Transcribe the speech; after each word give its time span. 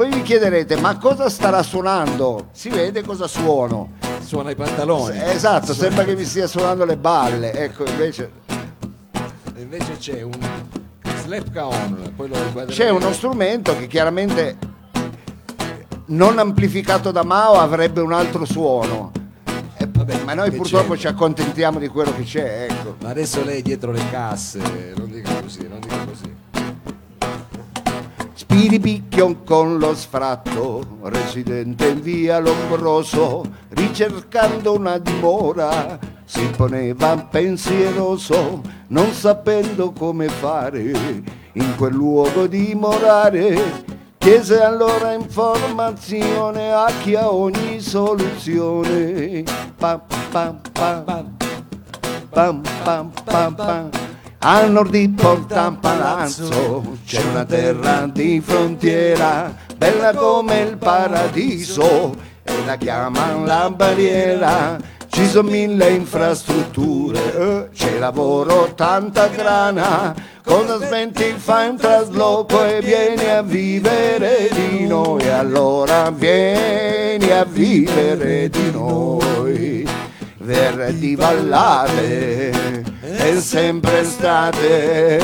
Voi 0.00 0.08
vi 0.08 0.22
chiederete, 0.22 0.76
ma 0.76 0.96
cosa 0.96 1.28
starà 1.28 1.62
suonando? 1.62 2.48
Si 2.52 2.70
vede 2.70 3.02
cosa 3.02 3.26
suono. 3.26 3.98
Suona 4.24 4.50
i 4.50 4.54
pantaloni. 4.54 5.20
Esatto, 5.24 5.74
sembra 5.74 6.04
che 6.04 6.16
mi 6.16 6.24
stia 6.24 6.46
suonando 6.46 6.86
le 6.86 6.96
balle. 6.96 7.52
Ecco, 7.52 7.84
invece 7.84 8.30
invece 9.56 9.98
c'è 9.98 10.22
un 10.22 10.38
slap 11.22 11.50
caon, 11.50 12.14
riguarderemo. 12.16 12.70
c'è 12.70 12.88
uno 12.88 13.12
strumento 13.12 13.76
che 13.76 13.88
chiaramente 13.88 14.56
non 16.06 16.38
amplificato 16.38 17.10
da 17.10 17.22
Mao 17.22 17.60
avrebbe 17.60 18.00
un 18.00 18.14
altro 18.14 18.46
suono. 18.46 19.12
Vabbè, 19.86 20.24
ma 20.24 20.32
noi 20.32 20.50
purtroppo 20.50 20.94
c'è? 20.94 21.00
ci 21.00 21.06
accontentiamo 21.08 21.78
di 21.78 21.88
quello 21.88 22.14
che 22.16 22.22
c'è, 22.22 22.68
ecco. 22.70 22.96
Ma 23.02 23.10
adesso 23.10 23.44
lei 23.44 23.60
dietro 23.60 23.92
le 23.92 24.08
casse, 24.10 24.94
non 24.96 25.10
dica 25.10 25.42
così, 25.42 25.68
non 25.68 25.78
dica 25.78 25.98
così. 26.06 26.49
Spiripicchion 28.40 29.44
con 29.44 29.76
lo 29.76 29.94
sfratto, 29.94 30.80
residente 31.02 31.88
in 31.88 32.00
via 32.00 32.38
Lombroso, 32.38 33.44
ricercando 33.68 34.72
una 34.76 34.96
dimora, 34.96 35.98
si 36.24 36.48
poneva 36.56 37.18
pensieroso, 37.18 38.62
non 38.86 39.12
sapendo 39.12 39.92
come 39.92 40.28
fare 40.28 40.80
in 41.52 41.74
quel 41.76 41.92
luogo 41.92 42.46
dimorare. 42.46 43.84
Chiese 44.16 44.62
allora 44.62 45.12
informazione 45.12 46.72
a 46.72 46.90
chi 47.02 47.16
ha 47.16 47.30
ogni 47.30 47.78
soluzione. 47.78 49.42
Pam, 49.76 50.00
pam, 50.30 50.60
pam, 50.72 51.04
pam, 51.04 51.36
pam, 52.30 53.12
pam, 53.22 53.54
pam, 53.54 53.90
pam. 54.40 54.48
A 54.52 54.66
nord 54.66 54.90
di 54.90 55.08
Portampalazzo 55.08 56.96
c'è 57.06 57.22
una 57.22 57.44
terra 57.44 58.08
di 58.10 58.40
frontiera, 58.40 59.54
bella 59.76 60.14
come 60.14 60.60
il 60.60 60.76
paradiso, 60.78 62.14
e 62.42 62.52
la 62.64 62.76
chiamano 62.76 63.44
la 63.44 63.70
barriera. 63.70 64.78
Ci 65.08 65.26
sono 65.26 65.50
mille 65.50 65.90
infrastrutture, 65.90 67.18
eh, 67.36 67.68
c'è 67.74 67.98
lavoro, 67.98 68.72
tanta 68.74 69.26
grana. 69.26 70.14
Cosa 70.42 70.74
aspetti? 70.74 71.34
Fai 71.36 71.68
un 71.68 71.76
trasloco 71.76 72.64
e 72.64 72.80
vieni 72.80 73.28
a 73.28 73.42
vivere 73.42 74.48
di 74.52 74.86
noi. 74.86 75.28
Allora 75.28 76.10
vieni 76.10 77.30
a 77.30 77.44
vivere 77.44 78.48
di 78.48 78.70
noi. 78.70 79.86
Verdi 80.38 81.14
vallate 81.16 82.79
è 83.20 83.40
sempre 83.40 84.00
estate. 84.00 85.18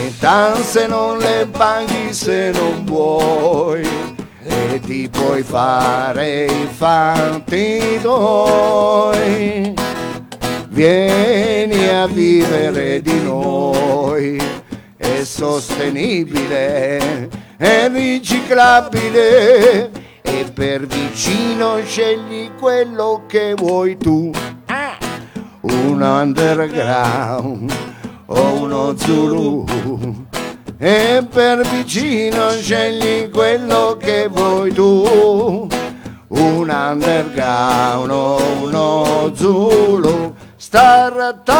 E 0.00 0.14
tanse 0.18 0.86
non 0.86 1.18
le 1.18 1.48
paghi 1.50 2.12
se 2.12 2.50
non 2.52 2.84
vuoi. 2.84 3.88
E 4.44 4.80
ti 4.84 5.08
puoi 5.08 5.42
fare 5.42 6.44
i 6.46 6.68
fatti 6.70 7.98
tuoi. 8.02 9.74
Vieni 10.68 11.88
a 11.88 12.06
vivere 12.06 13.02
di 13.02 13.20
noi. 13.22 14.40
È 14.96 15.24
sostenibile 15.24 17.28
è 17.58 17.90
riciclabile. 17.92 19.90
E 20.22 20.44
per 20.54 20.86
vicino 20.86 21.80
scegli 21.84 22.50
quello 22.58 23.24
che 23.26 23.54
vuoi 23.54 23.96
tu 23.96 24.30
un 25.62 26.00
underground 26.02 27.72
o 28.26 28.52
uno 28.62 28.96
Zulu. 28.96 29.64
E 30.78 31.26
per 31.28 31.66
vicino 31.66 32.50
scegli 32.50 33.28
quello 33.30 33.96
che 33.98 34.28
vuoi 34.28 34.72
tu. 34.72 35.66
Un 36.28 36.68
underground 36.68 38.10
o 38.10 38.38
uno 38.62 39.32
Zulu 39.34 40.34
Starata 40.56 41.58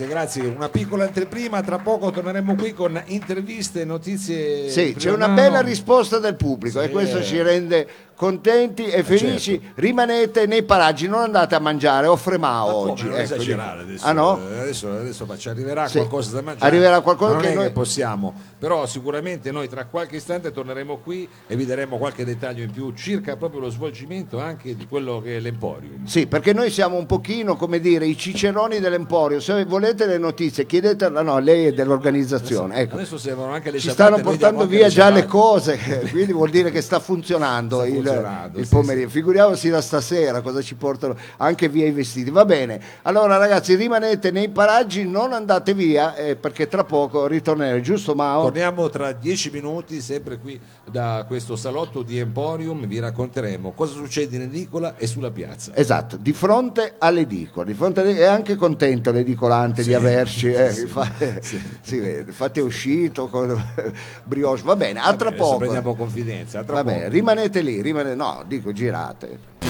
Grazie, 0.00 0.06
grazie. 0.06 0.46
Una 0.54 0.68
piccola 0.68 1.04
anteprima, 1.04 1.60
tra 1.62 1.78
poco 1.78 2.10
torneremo 2.10 2.54
qui 2.54 2.72
con 2.72 3.00
interviste, 3.06 3.84
notizie. 3.84 4.70
Sì, 4.70 4.94
c'è 4.96 5.10
una 5.10 5.26
mano. 5.26 5.40
bella 5.40 5.60
risposta 5.60 6.18
del 6.18 6.36
pubblico 6.36 6.80
e 6.80 6.86
Sì. 6.86 6.90
questo 6.92 7.22
ci 7.22 7.40
rende 7.42 7.86
contenti 8.20 8.84
e 8.84 9.02
felici. 9.02 9.58
Rimanete 9.76 10.44
nei 10.44 10.62
paraggi, 10.62 11.08
non 11.08 11.20
andate 11.22 11.54
a 11.54 11.58
mangiare, 11.58 12.06
offre 12.06 12.36
Ma 12.36 12.66
oggi. 12.66 13.04
non 13.04 13.14
ecco, 13.14 13.22
esagerare 13.22 13.80
adesso, 13.80 14.04
Ah 14.06 14.12
no? 14.12 14.38
eh, 14.38 14.58
adesso, 14.60 14.90
adesso 14.92 15.26
arriverà 15.46 15.88
Sì. 15.88 15.96
qualcosa 15.96 16.32
da 16.34 16.42
mangiare. 16.42 16.66
Arriverà 16.70 17.00
qualcosa 17.00 17.32
non 17.32 17.40
che 17.40 17.52
è 17.52 17.54
noi- 17.54 17.64
che 17.68 17.70
possiamo, 17.70 18.34
però 18.58 18.84
sicuramente 18.84 19.50
noi 19.50 19.70
tra 19.70 19.86
qualche 19.86 20.16
istante 20.16 20.52
torneremo 20.52 20.98
qui 20.98 21.26
e 21.46 21.56
vi 21.56 21.64
daremo 21.64 21.96
qualche 21.96 22.26
dettaglio 22.26 22.62
in 22.62 22.70
più 22.70 22.92
circa 22.92 23.36
proprio 23.36 23.60
lo 23.60 23.70
svolgimento 23.70 24.38
anche 24.38 24.76
di 24.76 24.86
quello 24.86 25.22
che 25.22 25.38
è 25.38 25.40
l'Emporium. 25.40 26.04
Sì, 26.04 26.26
perché 26.26 26.52
noi 26.52 26.68
siamo 26.68 26.98
un 26.98 27.06
pochino, 27.06 27.56
come 27.56 27.80
dire, 27.80 28.04
i 28.04 28.18
ciceroni 28.18 28.80
dell'Emporio. 28.80 29.40
Se 29.40 29.64
volete 29.64 30.04
le 30.04 30.18
notizie, 30.18 30.66
chiedetela, 30.66 31.22
no, 31.22 31.38
lei 31.38 31.68
è 31.68 31.72
dell'organizzazione. 31.72 32.74
Ecco. 32.80 32.96
Adesso 32.96 33.16
servono 33.16 33.52
anche 33.52 33.70
le 33.70 33.78
Ci 33.78 33.88
stanno 33.88 34.20
portando 34.20 34.66
via 34.66 34.88
le 34.88 34.88
già 34.90 35.08
le 35.08 35.24
cose, 35.24 35.78
quindi 36.12 36.34
vuol 36.34 36.50
dire 36.50 36.70
che 36.70 36.82
sta 36.82 37.00
funzionando 37.00 37.76
Sta 37.76 37.86
il, 37.86 38.09
funzionando, 38.14 38.58
il 38.58 38.64
sì, 38.66 38.70
pomeriggio. 38.74 39.08
Figuriamoci 39.08 39.68
da 39.68 39.80
stasera 39.80 40.40
cosa 40.40 40.60
ci 40.62 40.74
portano 40.74 41.16
anche 41.38 41.68
via 41.68 41.86
i 41.86 41.90
vestiti. 41.92 42.30
Va 42.30 42.44
bene, 42.44 42.80
allora 43.02 43.36
ragazzi 43.36 43.74
rimanete 43.74 44.30
nei 44.30 44.48
paraggi, 44.48 45.04
non 45.04 45.32
andate 45.32 45.74
via 45.74 46.14
eh, 46.16 46.36
perché 46.36 46.68
tra 46.68 46.84
poco 46.84 47.26
ritorneremo, 47.26 47.80
giusto 47.80 48.14
Mao? 48.14 48.42
Torniamo 48.42 48.88
tra 48.88 49.12
dieci 49.12 49.50
minuti, 49.50 50.00
sempre 50.00 50.38
qui 50.38 50.58
da 50.90 51.24
questo 51.26 51.56
salotto 51.56 52.02
di 52.02 52.18
Emporium, 52.18 52.86
vi 52.86 52.98
racconteremo 52.98 53.72
cosa 53.72 53.94
succede 53.94 54.36
in 54.36 54.42
edicola 54.42 54.96
e 54.96 55.06
sulla 55.06 55.30
piazza. 55.30 55.72
Esatto, 55.74 56.16
di 56.16 56.32
fronte 56.32 56.94
all'edicola, 56.98 57.64
di 57.64 57.74
fronte 57.74 58.00
alle- 58.00 58.16
è 58.16 58.24
anche 58.24 58.56
contento 58.56 59.10
l'edicolante 59.12 59.82
di 59.82 59.94
averci, 59.94 60.52
eh, 60.52 60.70
infatti, 60.80 61.26
si 61.80 61.98
vede, 61.98 62.32
è 62.52 62.60
uscito 62.60 63.28
con 63.28 63.60
brioche, 64.24 64.62
va 64.62 64.76
bene, 64.76 65.00
a 65.00 65.14
tra 65.14 65.28
Adesso 65.28 65.42
poco. 65.42 65.56
prendiamo 65.58 65.94
confidenza. 65.94 66.60
a 66.60 66.64
tra 66.64 66.74
Va 66.74 66.82
poco. 66.82 66.94
bene, 66.94 67.08
rimanete 67.08 67.60
lì, 67.60 67.80
rimane- 68.02 68.14
no, 68.14 68.42
dico 68.46 68.72
girate. 68.72 69.69